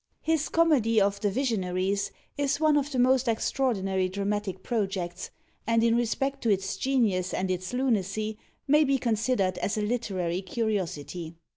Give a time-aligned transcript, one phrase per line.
[0.23, 5.29] His comedy of "The Visionaries" is one of the most extraordinary dramatic projects,
[5.67, 10.41] and, in respect to its genius and its lunacy, may be considered as a literary
[10.41, 11.35] curiosity.